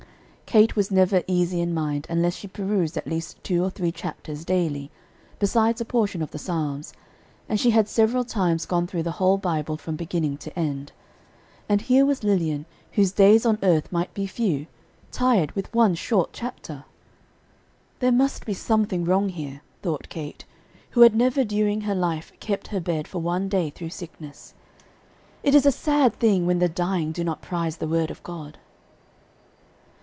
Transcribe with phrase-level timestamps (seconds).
[0.51, 4.43] Kate was never easy in mind unless she perused at least two or three chapters
[4.43, 4.91] daily,
[5.39, 6.91] besides a portion of the Psalms;
[7.47, 10.91] and she had several times gone through the whole Bible from beginning to end.
[11.69, 14.67] And here was Lilian, whose days on earth might be few,
[15.09, 16.83] tired with one short chapter!
[17.99, 20.43] "There must be something wrong here," thought Kate,
[20.89, 24.53] who had never during her life kept her bed for one day through sickness.
[25.43, 28.57] "It is a sad thing when the dying do not prize the word of God."